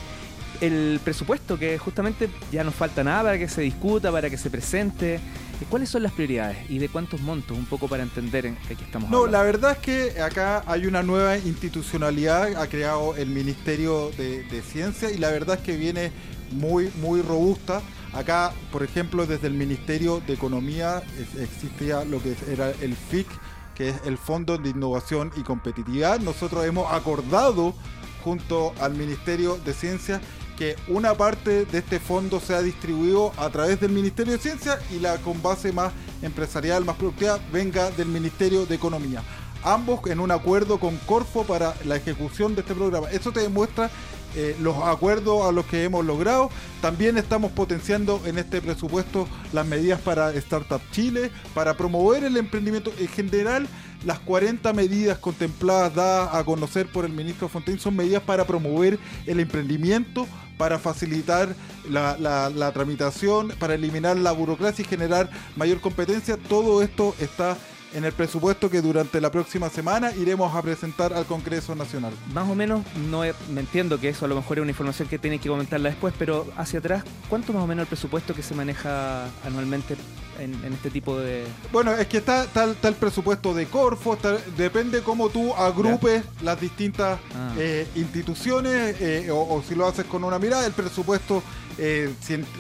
[0.60, 4.50] el presupuesto, que justamente ya no falta nada para que se discuta, para que se
[4.50, 5.22] presente.
[5.66, 7.58] ¿Cuáles son las prioridades y de cuántos montos?
[7.58, 9.38] Un poco para entender en- qué estamos No, hablando.
[9.38, 14.62] la verdad es que acá hay una nueva institucionalidad, ha creado el Ministerio de, de
[14.62, 16.12] Ciencia y la verdad es que viene
[16.52, 17.82] muy, muy robusta.
[18.14, 21.02] Acá, por ejemplo, desde el Ministerio de Economía
[21.40, 23.28] existía lo que era el FIC,
[23.76, 26.20] que es el Fondo de Innovación y Competitividad.
[26.20, 27.76] Nosotros hemos acordado
[28.24, 30.22] junto al Ministerio de Ciencia
[30.58, 35.00] que una parte de este fondo sea distribuido a través del Ministerio de Ciencia y
[35.00, 39.24] la con base más empresarial, más productiva, venga del Ministerio de Economía.
[39.64, 43.10] Ambos en un acuerdo con Corfo para la ejecución de este programa.
[43.12, 43.90] Eso te demuestra
[44.38, 46.50] eh, los acuerdos a los que hemos logrado.
[46.82, 52.94] También estamos potenciando en este presupuesto las medidas para Startup Chile, para promover el emprendimiento.
[53.00, 53.68] En general,
[54.06, 59.00] las 40 medidas contempladas dadas a conocer por el ministro Fontaine son medidas para promover
[59.26, 61.56] el emprendimiento, para facilitar
[61.90, 66.38] la, la- la tramitación, para eliminar la burocracia y generar mayor competencia.
[66.38, 67.58] Todo esto está
[67.94, 72.14] en el presupuesto que durante la próxima semana iremos a presentar al Congreso Nacional.
[72.34, 75.08] Más o menos, no he- me entiendo que eso a lo mejor es una información
[75.08, 78.44] que tienes que comentarla después, pero hacia atrás, ¿cuánto más o menos el presupuesto que
[78.44, 79.96] se maneja anualmente
[80.40, 81.46] en, en este tipo de...
[81.72, 86.24] Bueno, es que está, está, está el presupuesto de Corfo, está- depende cómo tú agrupes
[86.44, 87.54] las distintas Ah.
[87.58, 90.66] eh, instituciones eh, o, o si lo haces con una mirada.
[90.66, 91.42] El presupuesto
[91.78, 92.14] eh,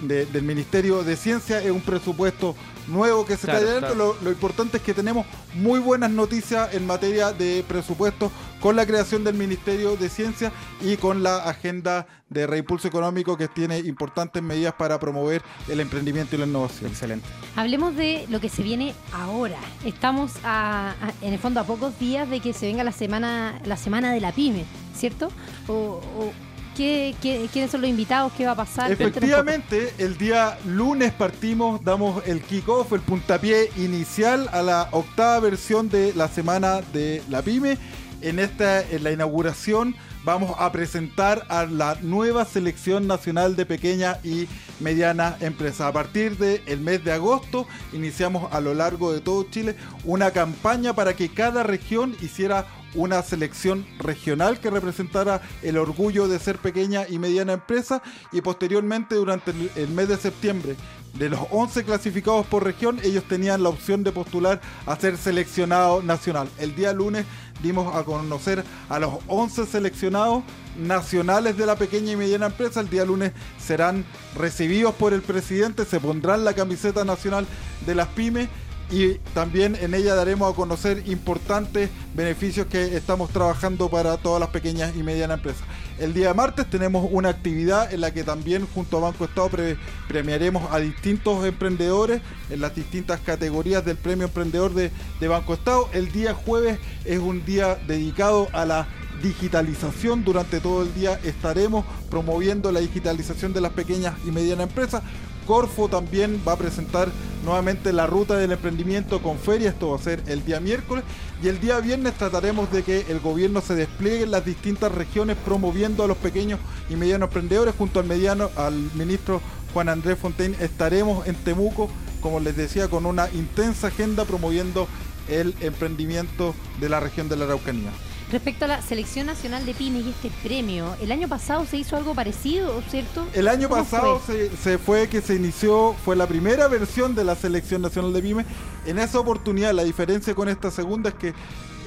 [0.03, 2.55] de- del Ministerio de Ciencia es un presupuesto
[2.87, 3.95] nuevo que se Claro, está llenando.
[3.95, 4.13] claro.
[4.19, 8.85] Lo, lo importante es que tenemos muy buenas noticias en materia de presupuesto con la
[8.85, 14.41] creación del Ministerio de Ciencia y con la agenda de reimpulso económico que tiene importantes
[14.43, 16.89] medidas para promover el emprendimiento y la innovación.
[16.91, 17.27] Excelente.
[17.55, 19.57] Hablemos de lo que se viene ahora.
[19.85, 23.61] Estamos a- a- en el fondo a pocos días de que se venga la semana,
[23.65, 25.29] la semana de la pyme, ¿cierto?
[25.67, 26.31] O, o
[26.77, 28.31] ¿qué- quiénes son los invitados?
[28.37, 28.91] ¿Qué va a pasar?
[28.91, 35.89] Efectivamente, el día lunes partimos, damos el kickoff, el puntapié inicial a la octava versión
[35.89, 37.77] de la semana de la pyme.
[38.21, 44.17] en esta en la inauguración vamos a presentar a la nueva selección nacional de pequeñas
[44.25, 44.47] y
[44.79, 45.81] medianas empresas.
[45.81, 50.93] A partir del mes de agosto iniciamos a lo largo de todo Chile una campaña
[50.93, 57.07] para que cada región hiciera una selección regional que representara el orgullo de ser pequeña
[57.07, 60.75] y mediana empresa y posteriormente durante el, mes de septiembre
[61.13, 66.03] de los 11 clasificados por región, ellos tenían la opción de postular a ser seleccionado
[66.03, 66.47] nacional.
[66.59, 67.25] El día lunes
[67.63, 70.43] dimos a conocer a los 11 seleccionados
[70.77, 72.81] nacionales de la pequeña y mediana empresa.
[72.81, 77.47] El día lunes serán recibidos por el presidente, se pondrán la camiseta nacional
[77.85, 78.47] de las pymes
[78.89, 84.49] y también en ella daremos a conocer importantes beneficios que estamos trabajando para todas las
[84.49, 85.63] pequeñas y medianas empresas.
[85.99, 89.77] El día martes tenemos una actividad en la que también junto a Banco Estado pre-
[90.07, 95.89] premiaremos a distintos emprendedores en las distintas categorías del premio emprendedor de, de Banco Estado.
[95.91, 98.87] El día jueves es un día dedicado a la
[99.21, 100.23] digitalización.
[100.23, 105.01] Durante todo el día estaremos promoviendo la digitalización de las pequeñas y medianas empresas.
[105.47, 107.09] Corfo también va a presentar
[107.47, 109.69] nuevamente la ruta del emprendimiento con feria.
[109.69, 111.03] Esto va a ser el día miércoles.
[111.41, 115.37] Y el día viernes trataremos de que el gobierno se despliegue en las distintas regiones
[115.43, 117.73] promoviendo a los pequeños y medianos emprendedores.
[117.75, 119.41] Junto al, mediano, al ministro
[119.73, 121.89] Juan Andrés Fontaine estaremos en Temuco,
[122.21, 124.87] como les decía, con una intensa agenda promoviendo
[125.29, 127.91] el emprendimiento de la región de la Araucanía.
[128.29, 131.95] Respecto a la selección nacional de pymes y este premio, el año pasado se hizo
[131.95, 133.25] algo parecido, ¿cierto?
[133.33, 134.49] El año ¿Cómo pasado fue?
[134.49, 138.21] se, se fue que se inició, fue la primera versión de la Selección Nacional de
[138.21, 138.45] Pymes.
[138.85, 141.33] En esa oportunidad, la diferencia con esta segunda es que eh,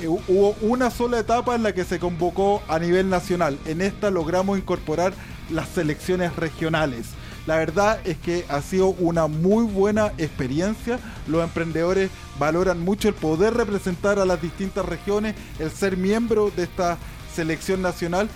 [0.08, 3.58] hu- hubo una sola etapa en la que se convocó a nivel nacional.
[3.66, 5.12] En esta logramos incorporar
[5.50, 7.08] las selecciones regionales.
[7.50, 11.00] La verdad es que ha sido una muy buena experiencia.
[11.26, 12.08] Los emprendedores
[12.38, 16.96] valoran mucho el poder representar a las distintas regiones, el ser miembro de esta
[17.34, 18.28] selección nacional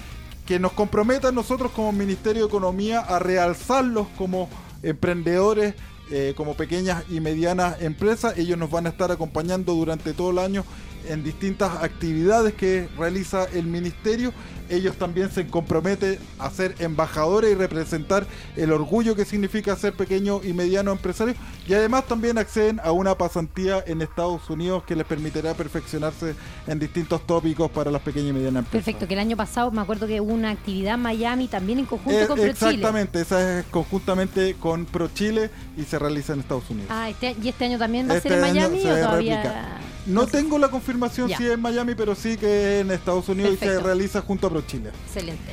[0.47, 4.49] que nos comprometa a nosotros como Ministerio de Economía a realzarlos como
[4.83, 5.77] emprendedores,
[6.11, 8.37] eh, como pequeñas y medianas empresas.
[8.37, 10.65] Ellos nos van a estar acompañando durante todo el año
[11.09, 14.33] en distintas actividades que realiza el Ministerio.
[14.71, 20.41] Ellos también se comprometen a ser embajadores y representar el orgullo que significa ser pequeño
[20.43, 21.35] y mediano empresario.
[21.69, 26.35] Y además también acceden a una pasantía en Estados Unidos que les permitirá perfeccionarse
[26.67, 28.85] en distintos tópicos para las pequeñas y medianas empresas.
[28.87, 31.85] Perfecto, que el año pasado me acuerdo que hubo una actividad en Miami también en
[31.85, 32.51] conjunto Eh, con ProChile.
[32.71, 36.89] exactamente, esa es conjuntamente con ProChile y se realiza en Estados Unidos.
[36.91, 39.37] Ah, este, ¿y este año también va Este a ser en Miami o todavía?
[39.43, 39.67] replica.
[40.07, 40.33] No sé?
[40.33, 40.94] tengo la confirmación
[41.29, 41.37] Ya.
[41.39, 44.51] si es en Miami, pero sí que en Estados Unidos y se realiza junto a
[44.51, 44.91] ProChile.
[45.07, 45.53] Excelente.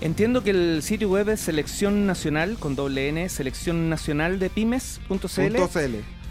[0.00, 5.14] Entiendo que el sitio web es selección nacional con doble N, selección nacional de pymes.cl.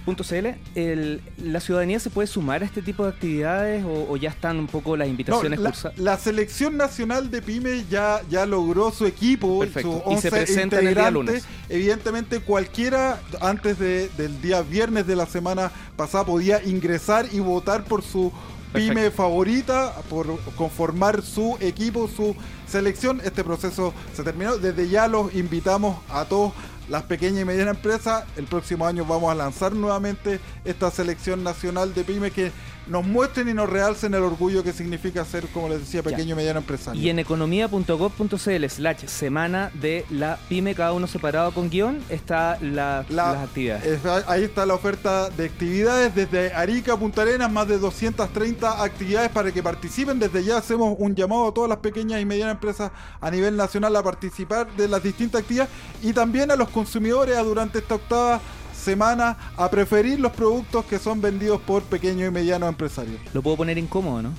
[0.04, 0.56] Punto CL.
[0.74, 4.58] El- ¿La ciudadanía se puede sumar a este tipo de actividades o, o ya están
[4.58, 5.98] un poco las No, invitaciones la, cursadas?
[6.00, 10.00] la selección nacional de pymes ya, ya logró su equipo, Perfecto.
[10.08, 11.44] Y se 11 presentan el día lunes.
[11.70, 17.84] Evidentemente cualquiera antes de- del día viernes de la semana pasada podía ingresar y votar
[17.84, 18.32] por su
[18.74, 22.36] pyme favorita, por conformar su equipo, su
[22.68, 23.22] selección.
[23.24, 24.58] Este proceso se terminó.
[24.58, 26.54] Desde ya los invitamos a todos
[26.90, 28.26] las pequeñas y medianas empresas.
[28.36, 32.52] El próximo año vamos a lanzar nuevamente esta selección nacional de pymes que
[32.92, 36.36] nos muestren y nos realcen el orgullo que significa ser, como les decía, pequeño y
[36.36, 37.02] mediano empresario.
[37.02, 43.06] Y en economía.gov.cl slash semana de la pyme, cada uno separado con guion, está la-
[43.10, 43.86] La- las actividades.
[43.86, 49.30] es- ahí está la oferta de actividades desde Arica Punta Arenas, más de 230 actividades
[49.30, 50.20] para que participen.
[50.20, 53.96] Desde ya hacemos un llamado a todas las pequeñas y medianas empresas a nivel nacional
[53.96, 55.72] a participar de las distintas actividades
[56.04, 58.42] y también a los consumidores a durante esta octava
[58.82, 63.22] semana a preferir los productos que son vendidos por pequeños y medianos empresarios.
[63.34, 64.34] Lo puedo poner incómodo, ¿no?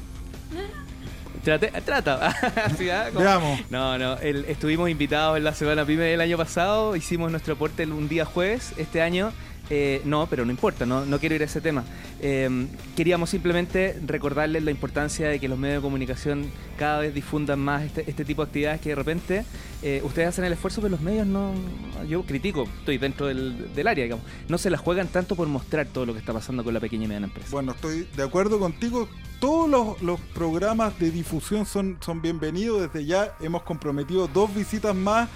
[1.45, 2.27] Trate- trata.
[2.67, 3.11] Así, ¿ah?
[3.13, 3.61] Veamos.
[3.71, 4.17] No, no.
[4.19, 6.95] el- estuvimos invitados en la semana pyme del año pasado.
[6.95, 8.73] Hicimos nuestro aporte el- un día jueves.
[8.77, 9.33] Este año
[9.71, 10.85] eh, no, pero no importa.
[10.87, 11.85] No, quiero ir a ese tema.
[12.21, 17.61] Eh, queríamos simplemente recordarles la importancia de que los medios de comunicación cada vez difundan
[17.61, 19.45] más este, este tipo de actividades que de repente
[19.83, 21.53] eh, ustedes hacen el esfuerzo, pero los medios no.
[22.09, 24.25] Yo critico, estoy dentro del, área, digamos.
[24.49, 27.05] No se la juegan tanto por mostrar todo lo que está pasando con la pequeña
[27.05, 27.49] y mediana empresa.
[27.51, 29.09] Bueno, estoy de acuerdo contigo.
[29.41, 32.83] Todos los, programas de difusión son bienvenidos.
[32.83, 35.29] Desde ya hemos comprometido dos visitas más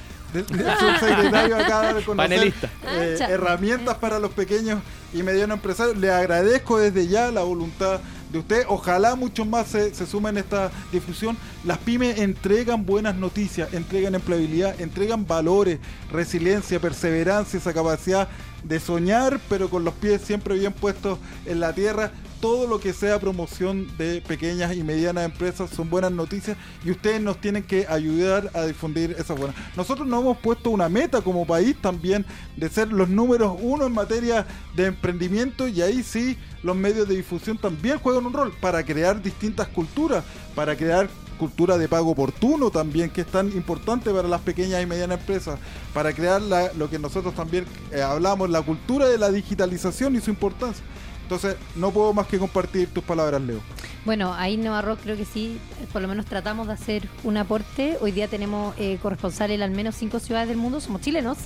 [0.44, 2.70] conocer, Panelista.
[2.86, 4.80] eh, herramientas para los pequeños
[5.12, 5.96] y medianos empresarios.
[5.96, 8.64] Le agradezco desde ya la voluntad de usted.
[8.68, 11.36] Ojalá muchos más se, se sumen a esta difusión.
[11.64, 15.78] Las pymes entregan buenas noticias, entregan empleabilidad, entregan valores,
[16.10, 18.28] resiliencia, perseverancia, esa capacidad
[18.64, 22.10] de soñar, pero con los pies siempre bien puestos en la tierra.
[22.40, 27.20] Todo lo que sea promoción de pequeñas y medianas empresas son buenas noticias y ustedes
[27.20, 29.56] nos tienen que ayudar a difundir esas buenas.
[29.76, 32.24] Nosotros nos hemos puesto una meta como país también
[32.56, 37.16] de ser los números uno en materia de emprendimiento y ahí sí los medios de
[37.16, 40.24] difusión también juegan un rol para crear distintas culturas,
[40.54, 41.08] para crear
[41.38, 45.58] cultura de pago oportuno también, que es tan importante para las pequeñas y medianas empresas,
[45.92, 50.20] para crear la- lo que nosotros también eh, hablamos, la cultura de la digitalización y
[50.20, 50.82] su importancia.
[51.26, 53.58] Entonces, no puedo más que compartir tus palabras, Leo.
[54.04, 55.58] Bueno, ahí Rock creo que sí,
[55.92, 57.98] por lo menos tratamos de hacer un aporte.
[58.00, 61.38] Hoy día tenemos eh, corresponsales en al menos cinco ciudades del mundo, somos chilenos.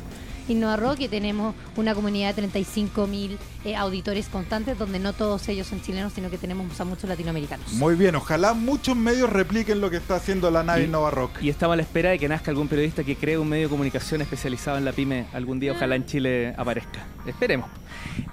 [0.76, 3.38] Rock y tenemos una comunidad de 35 mil
[3.76, 7.72] auditores constantes, donde no todos ellos son chilenos, sino que tenemos a muchos latinoamericanos.
[7.74, 11.40] Muy bien, ojalá muchos medios repliquen lo que está haciendo la nave Y- Nova Rock.
[11.42, 13.70] Y estamos a la espera de que nazca algún periodista que cree un medio de
[13.70, 15.26] comunicación especializado en la pyme.
[15.32, 17.05] Algún día, ojalá en Chile aparezca.
[17.26, 17.68] Esperemos.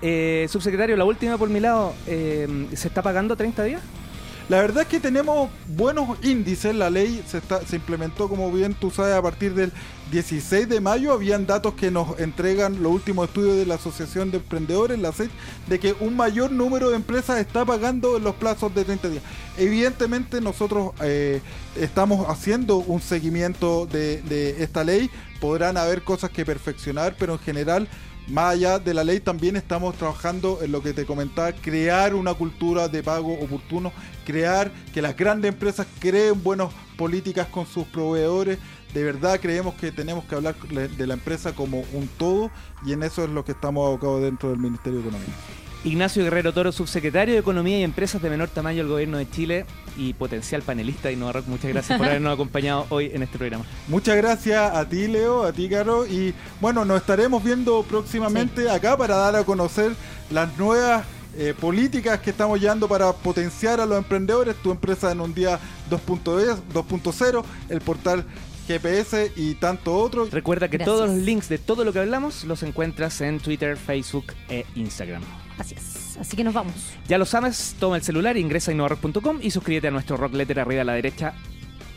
[0.02, 1.94] Eh, subsecretario, la última por mi lado.
[2.08, 3.82] eh, ¿Se está pagando 30 días?
[4.50, 6.74] La verdad es que tenemos buenos índices.
[6.74, 9.74] La ley se, está, se implementó, como bien tú sabes, a partir del
[10.10, 11.12] 16 de mayo.
[11.12, 15.30] Habían datos que nos entregan los últimos estudios de la Asociación de Emprendedores, la CET,
[15.68, 19.24] de que un mayor número de empresas está pagando en los plazos de 30 días.
[19.58, 21.42] Evidentemente nosotros eh,
[21.76, 25.10] estamos haciendo un seguimiento de esta ley.
[25.42, 27.90] Podrán haber cosas que perfeccionar, pero en general
[28.28, 32.34] más allá de la ley, también estamos trabajando en lo que te comentaba, crear una
[32.34, 33.92] cultura de pago oportuno,
[34.26, 38.58] crear que las grandes empresas creen buenas políticas con sus proveedores.
[38.94, 42.52] De verdad creemos que tenemos que hablar de la empresa como un todo
[42.86, 45.34] y en eso es lo que estamos abocados dentro del Ministerio de Economía.
[45.84, 49.66] Ignacio Guerrero Toro, subsecretario de Economía y Empresas de Menor Tamaño del Gobierno de Chile
[49.96, 51.48] y potencial panelista de Innova Rock.
[51.48, 53.66] Muchas gracias por habernos acompañado hoy en este programa.
[53.88, 56.06] Muchas gracias a ti, Leo, a ti, Caro.
[56.06, 59.94] Y bueno, nos estaremos viendo próximamente acá para dar a conocer
[60.30, 61.06] las nuevas
[61.38, 64.56] eh, políticas que estamos llevando para potenciar a los emprendedores.
[64.56, 65.60] Tu empresa en un día
[65.90, 68.26] 2.0, 2.0, el portal
[68.68, 70.28] GPS y tanto otro.
[70.30, 70.96] Recuerda que Gracias.
[70.96, 75.24] todos los links de todo lo que hablamos los encuentras en Twitter, Facebook e Instagram.
[75.58, 76.18] Así es.
[76.20, 76.74] Así que nos vamos.
[77.08, 80.60] Ya lo sabes, toma el celular, ingresa a innovarock.com y suscríbete a nuestro rock letter
[80.60, 81.34] arriba a la derecha.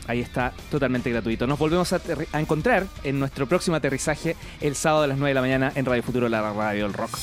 [0.07, 1.47] Ahí está totalmente gratuito.
[1.47, 2.01] Nos volvemos a,
[2.33, 6.03] encontrar en nuestro próximo aterrizaje el sábado a las 9 de la mañana en Radio
[6.03, 7.17] Futuro, la radio del rock.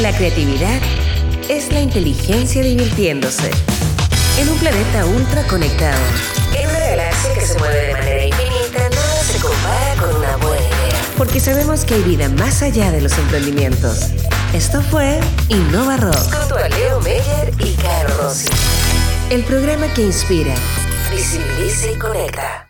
[0.00, 0.80] La creatividad
[1.48, 3.50] es la inteligencia divirtiéndose.
[4.38, 5.98] En un planeta ultra conectado.
[6.56, 10.77] En una galaxia que se mueve de manera infinita, nada se compara con una buena.
[11.18, 14.12] Porque sabemos que hay vida más allá de los emprendimientos.
[14.54, 16.14] Esto fue Innova Rock.
[16.32, 18.48] Junto a Leo Meyer y Caro Rossi.
[19.28, 20.54] El programa que inspira,
[21.10, 22.67] visibiliza y conecta.